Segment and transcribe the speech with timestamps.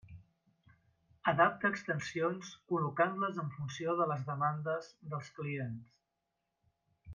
[1.31, 5.95] Adapta extensions col·locant-les en funció de les demandes dels clients.